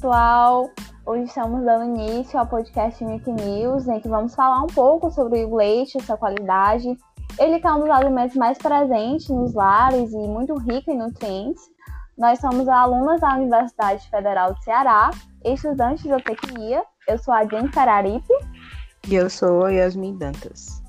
[0.00, 0.70] pessoal!
[1.04, 5.44] Hoje estamos dando início ao podcast Milk News, em que vamos falar um pouco sobre
[5.44, 6.96] o leite, sua qualidade.
[7.38, 11.60] Ele é um dos alimentos mais presentes nos lares e muito rico em nutrientes.
[12.16, 15.10] Nós somos alunas da Universidade Federal de Ceará,
[15.44, 16.82] estudantes de zootecnia.
[17.06, 18.32] Eu sou a Jen Cararipe.
[19.06, 20.82] E eu sou a Yasmin Dantas.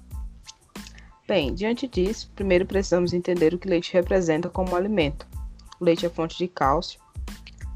[1.27, 5.27] Bem, diante disso, primeiro precisamos entender o que leite representa como alimento.
[5.81, 7.00] O leite é fonte de cálcio,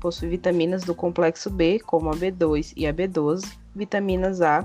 [0.05, 4.63] possui vitaminas do complexo B, como a B2 e a B12, vitaminas A,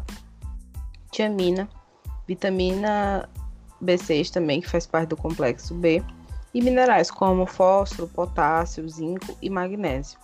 [1.10, 1.66] tiamina,
[2.28, 3.26] vitamina
[3.82, 6.04] B6 também, que faz parte do complexo B,
[6.52, 10.18] e minerais como fósforo, potássio, zinco e magnésio.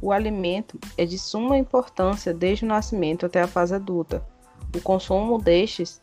[0.00, 4.26] O alimento é de suma importância desde o nascimento até a fase adulta.
[4.74, 6.00] O consumo destes,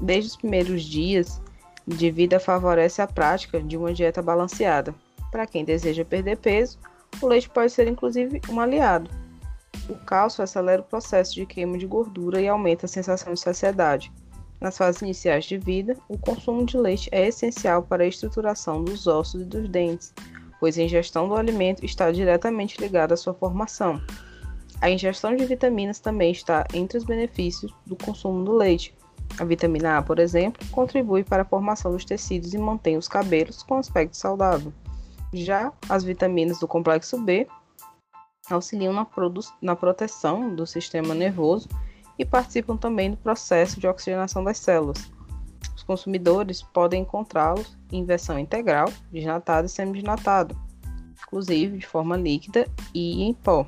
[0.00, 1.42] desde os primeiros dias
[1.84, 4.94] de vida, favorece a prática de uma dieta balanceada.
[5.32, 6.78] Para quem deseja perder peso,
[7.20, 9.10] o leite pode ser inclusive um aliado.
[9.88, 14.12] O cálcio acelera o processo de queima de gordura e aumenta a sensação de saciedade.
[14.60, 19.06] Nas fases iniciais de vida, o consumo de leite é essencial para a estruturação dos
[19.06, 20.14] ossos e dos dentes,
[20.58, 24.00] pois a ingestão do alimento está diretamente ligada à sua formação.
[24.80, 28.94] A ingestão de vitaminas também está entre os benefícios do consumo do leite.
[29.38, 33.62] A vitamina A, por exemplo, contribui para a formação dos tecidos e mantém os cabelos
[33.62, 34.72] com aspecto saudável.
[35.32, 37.46] Já as vitaminas do complexo B
[38.50, 39.06] auxiliam na,
[39.60, 41.68] na proteção do sistema nervoso
[42.18, 45.10] e participam também do processo de oxigenação das células.
[45.74, 50.56] Os consumidores podem encontrá-los em versão integral, desnatado e semidesnatado,
[51.26, 53.66] inclusive de forma líquida e em pó.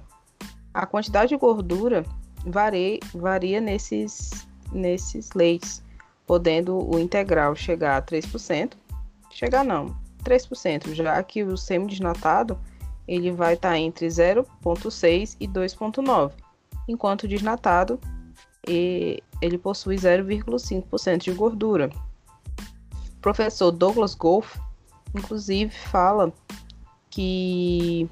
[0.73, 2.05] A quantidade de gordura
[2.47, 5.83] varia, varia nesses, nesses leites,
[6.27, 8.73] podendo o integral chegar a 3%,
[9.31, 12.59] chegar não, 3%, já que o semidesnatado
[13.07, 16.33] ele vai estar tá entre 0,6 e 2,9,
[16.87, 17.99] enquanto o desnatado
[18.67, 21.91] ele possui 0,5% de gordura.
[23.17, 24.57] O professor Douglas Golf,
[25.15, 26.33] inclusive, fala
[27.09, 28.09] que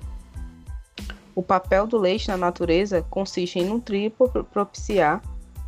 [1.34, 5.22] o papel do leite na natureza consiste em nutrir e propiciar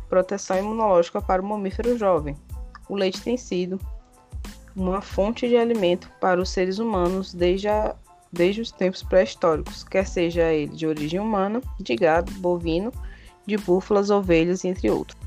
[0.09, 2.35] proteção imunológica para o mamífero jovem.
[2.89, 3.79] O leite tem sido
[4.81, 7.95] uma fonte de alimento para os seres humanos desde, a,
[8.31, 12.91] desde os tempos pré-históricos, quer seja ele de origem humana, de gado, bovino,
[13.45, 15.19] de búfalas, ovelhas, entre outros.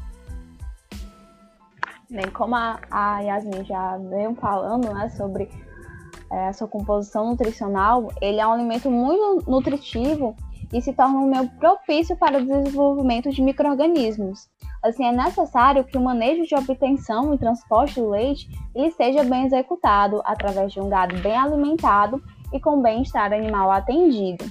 [2.10, 5.48] Bem, como a, a Yasmin já veio falando né, sobre
[6.30, 10.36] é, a sua composição nutricional, ele é um alimento muito nutritivo
[10.72, 14.48] e se torna um meio propício para o desenvolvimento de micro-organismos.
[14.82, 19.46] Assim, é necessário que o manejo de obtenção e transporte do leite ele seja bem
[19.46, 22.20] executado através de um gado bem alimentado
[22.52, 24.44] e com bem-estar animal atendido.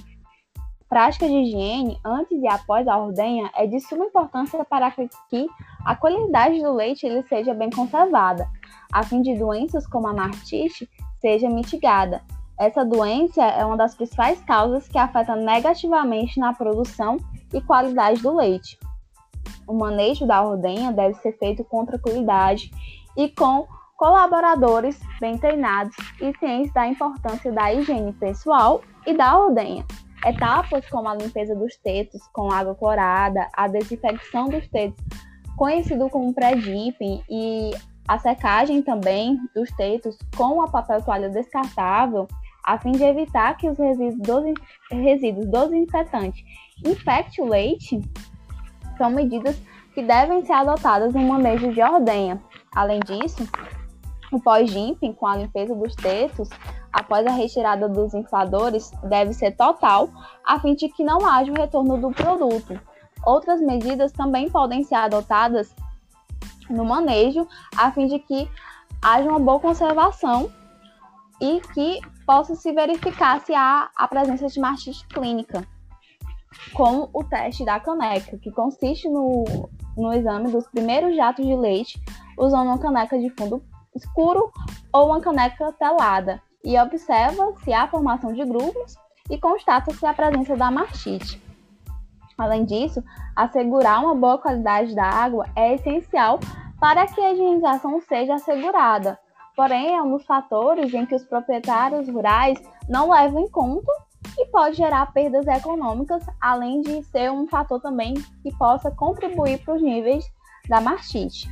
[0.88, 5.46] Prática de higiene antes e após a ordenha é de suma importância para que
[5.84, 8.48] a qualidade do leite ele seja bem conservada,
[8.90, 10.88] a fim de doenças como a martite
[11.20, 12.22] seja mitigada.
[12.58, 17.18] Essa doença é uma das principais causas que afeta negativamente na produção
[17.52, 18.78] e qualidade do leite
[19.72, 22.70] o manejo da ordenha deve ser feito com tranquilidade
[23.16, 23.66] e com
[23.96, 29.84] colaboradores bem treinados e cientes da importância da higiene pessoal e da ordenha.
[30.24, 35.02] Etapas como a limpeza dos tetos com água clorada, a desinfecção dos tetos,
[35.56, 37.70] conhecido como pré-dipping, e
[38.06, 42.28] a secagem também dos tetos com a papel toalha descartável,
[42.64, 44.54] a fim de evitar que os resíduos,
[44.90, 46.44] resíduos desinfetantes
[46.84, 48.00] infectem o leite,
[48.96, 49.60] são medidas
[49.94, 52.42] que devem ser adotadas no manejo de ordenha.
[52.74, 53.46] Além disso,
[54.32, 56.48] o pós-dimping, com a limpeza dos tetos,
[56.92, 60.08] após a retirada dos infladores, deve ser total,
[60.44, 62.80] a fim de que não haja o retorno do produto.
[63.24, 65.74] Outras medidas também podem ser adotadas
[66.68, 68.48] no manejo, a fim de que
[69.02, 70.50] haja uma boa conservação
[71.40, 75.66] e que possa se verificar se há a presença de mastite clínica
[76.72, 79.44] com o teste da caneca, que consiste no,
[79.96, 82.00] no exame dos primeiros jatos de leite
[82.38, 83.62] usando uma caneca de fundo
[83.94, 84.50] escuro
[84.92, 88.96] ou uma caneca telada e observa se há formação de grumos
[89.30, 91.42] e constata-se a presença da mastite.
[92.38, 93.02] Além disso,
[93.36, 96.40] assegurar uma boa qualidade da água é essencial
[96.80, 99.18] para que a higienização seja assegurada.
[99.54, 102.58] Porém, é um dos fatores em que os proprietários rurais
[102.88, 103.92] não levam em conta
[104.38, 109.74] e pode gerar perdas econômicas, além de ser um fator também que possa contribuir para
[109.74, 110.24] os níveis
[110.68, 111.48] da mastite.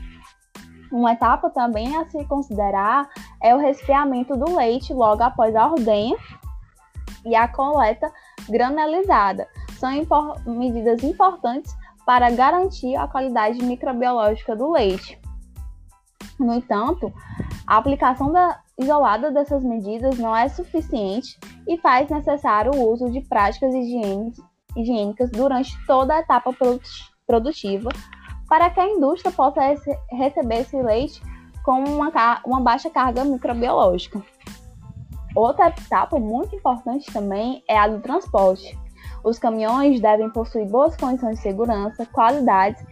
[0.91, 3.09] Uma etapa também a se considerar
[3.41, 6.17] é o resfriamento do leite logo após a ordenha
[7.25, 8.11] e a coleta
[8.49, 9.47] granulizada.
[9.79, 11.75] são impor medidas importantes
[12.05, 15.19] para garantir a qualidade microbiológica do leite.
[16.39, 17.13] No entanto,
[17.71, 21.39] a aplicação da, isolada dessas medidas não é suficiente
[21.69, 26.53] e faz necessário o uso de práticas higiênicas durante toda a etapa
[27.25, 27.91] produtiva
[28.49, 29.61] para que a indústria possa
[30.11, 31.23] receber esse leite
[31.63, 32.11] com uma,
[32.45, 34.21] uma baixa carga microbiológica.
[35.37, 38.77] Outra etapa muito importante também é a do transporte.
[39.23, 42.85] Os caminhões devem possuir boas condições de segurança, qualidade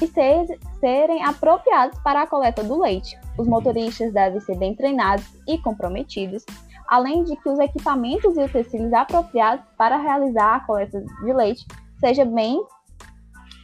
[0.00, 3.18] e, ser, serem apropriados para a coleta do leite.
[3.38, 6.44] Os motoristas devem ser bem treinados e comprometidos,
[6.88, 11.66] além de que os equipamentos e utensílios apropriados para realizar a coleta de leite
[11.98, 12.60] sejam bem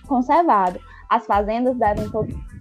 [0.07, 0.83] conservados.
[1.09, 2.11] As fazendas devem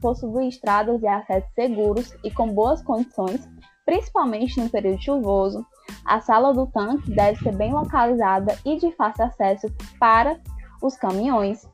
[0.02, 3.50] possuir estradas e acessos seguros e com boas condições,
[3.86, 5.66] principalmente no período chuvoso.
[6.06, 9.68] A sala do tanque deve ser bem localizada e de fácil acesso
[10.00, 10.38] para
[10.82, 11.70] os caminhões.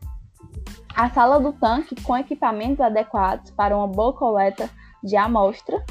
[0.97, 4.67] A sala do tanque com equipamentos adequados para uma boa coleta
[5.03, 5.85] de amostra,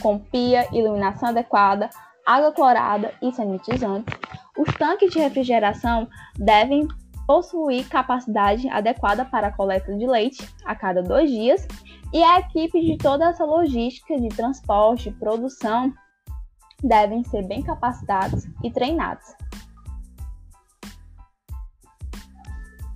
[0.00, 1.90] com pia, iluminação adequada,
[2.24, 4.16] água clorada e sanitizantes.
[4.56, 6.86] Os tanques de refrigeração devem
[7.26, 11.66] possuir capacidade adequada para a coleta de leite a cada dois dias
[12.12, 15.92] e a equipe de toda essa logística de transporte e produção
[16.80, 19.34] devem ser bem capacitados e treinados.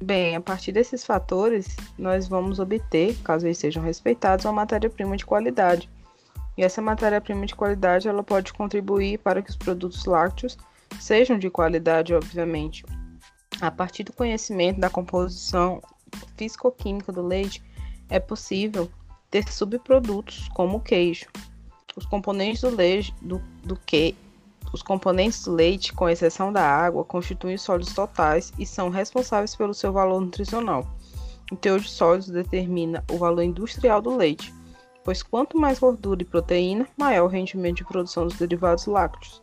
[0.01, 5.27] Bem, a partir desses fatores, nós vamos obter, caso eles sejam respeitados, uma matéria-prima de
[5.27, 5.91] qualidade.
[6.57, 10.57] E essa matéria-prima de qualidade ela pode contribuir para que os produtos lácteos
[11.01, 12.85] sejam de qualidade, obviamente.
[13.61, 15.83] A partir do conhecimento da composição
[16.37, 17.63] físico-química do leite,
[18.09, 18.89] é possível
[19.31, 21.27] ter subprodutos como o queijo.
[21.97, 24.15] Os componentes do leite, do, do que,
[24.73, 29.75] os componentes do leite, com exceção da água, constituem sólidos totais e são responsáveis pelo
[29.75, 30.87] seu valor nutricional.
[31.51, 34.53] O teor de sólidos determina o valor industrial do leite,
[35.03, 39.43] pois quanto mais gordura e proteína, maior o rendimento de produção dos derivados lácteos.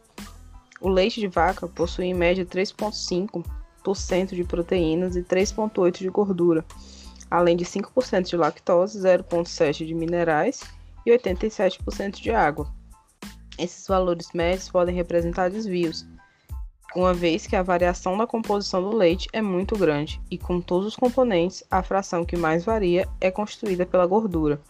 [0.79, 6.63] O leite de vaca possui em média 3,5% de proteínas e 3,8% de gordura,
[7.31, 10.61] além de 5% de lactose, 0,7% de minerais
[11.03, 12.67] e 87% de água.
[13.57, 16.05] Esses valores médios podem representar desvios,
[16.95, 20.87] uma vez que a variação da composição do leite é muito grande e, com todos
[20.87, 24.61] os componentes, a fração que mais varia é constituída pela gordura.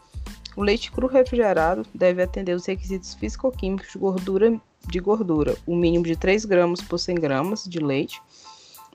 [0.58, 6.04] O leite cru refrigerado deve atender os requisitos físico-químicos de gordura, de gordura, o mínimo
[6.04, 8.20] de 3 gramas por 100 gramas de leite,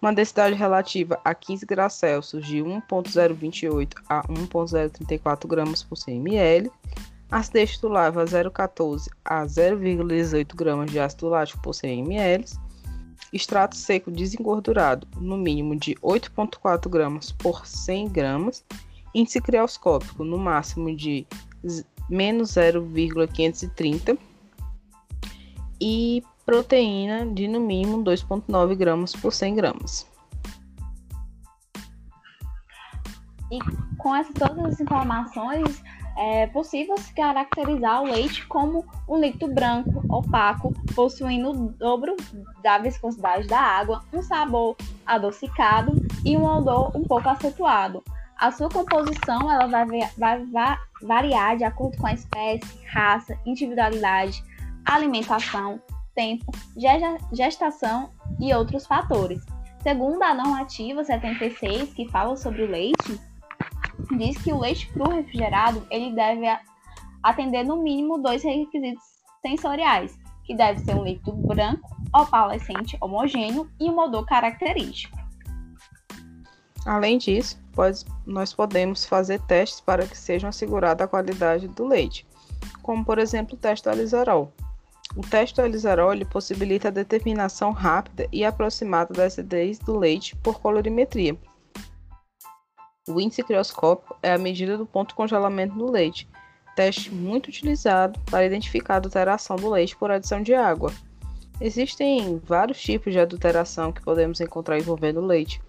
[0.02, 6.72] uma densidade relativa a 15 graus Celsius de 1.028 a 1.034 gramas por 100 ml,
[7.30, 12.44] Acidez a 0,14 a 0,18 gramas de ácido lático por 100 ml.
[13.32, 18.64] Extrato seco desengordurado, no mínimo de 8,4 gramas por 100 gramas.
[19.14, 21.24] Índice crioscópico, no máximo de
[22.08, 24.18] menos 0,530.
[25.80, 30.06] E proteína de no mínimo 2,9 gramas por 100 gramas.
[33.52, 33.58] E
[33.96, 35.82] com essas, todas as informações,
[36.20, 42.14] é possível se caracterizar o leite como um líquido branco, opaco, possuindo o dobro
[42.62, 45.92] da viscosidade da água, um sabor adocicado
[46.23, 48.04] e um odor um pouco acentuado.
[48.37, 49.87] A sua composição ela vai,
[50.18, 54.44] vai, vai variar de acordo com a espécie, raça, individualidade,
[54.85, 55.80] alimentação,
[56.14, 56.52] tempo,
[57.33, 59.42] gestação e outros fatores.
[59.83, 63.18] Segundo a normativa 76, que fala sobre o leite,
[64.16, 66.47] diz que o leite cru refrigerado ele deve
[67.23, 69.02] atender no mínimo dois requisitos
[69.42, 75.19] sensoriais, que deve ser um líquido branco, opalescente, homogêneo e um odor característico.
[76.87, 82.26] Além disso, pode, nós podemos fazer testes para que seja assegurada a qualidade do leite,
[82.83, 84.52] como por exemplo o teste alizarol.
[85.16, 91.37] O teste alizarol possibilita a determinação rápida e aproximada da acidez do leite por colorimetria,
[93.11, 96.29] o índice crioscópico é a medida do ponto de congelamento do leite,
[96.76, 100.93] teste muito utilizado para identificar a adulteração do leite por adição de água.
[101.61, 105.61] Existem vários tipos de adulteração que podemos encontrar envolvendo o leite,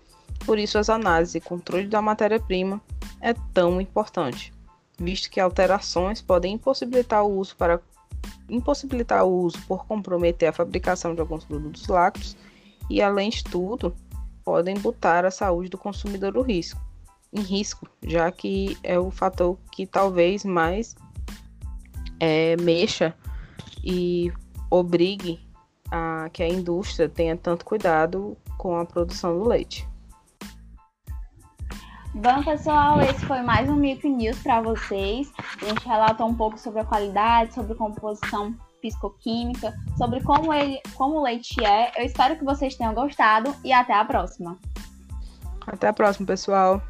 [0.45, 2.81] por isso as análises e controle da matéria-prima
[3.19, 4.53] é tão importante,
[4.97, 7.81] visto que alterações podem impossibilitar o uso para
[8.49, 12.37] impossibilitar o uso por comprometer a fabricação de alguns produtos lácteos
[12.89, 13.95] e, além de tudo,
[14.43, 16.79] podem botar a saúde do consumidor no risco
[17.33, 20.95] em risco, já que é o fator que talvez mais
[22.19, 23.15] é, mexa
[23.83, 24.31] e
[24.69, 25.39] obrigue
[25.89, 29.87] a que a indústria tenha tanto cuidado com a produção do leite.
[32.13, 35.31] Bom, pessoal, esse foi mais um Milk News para vocês.
[35.61, 41.19] A gente relatou um pouco sobre a qualidade, sobre composição fisicoquímica, sobre como, ele, como
[41.19, 41.91] o leite é.
[41.97, 44.57] Eu espero que vocês tenham gostado e até a próxima.
[45.65, 46.81] Até a próxima, pessoal.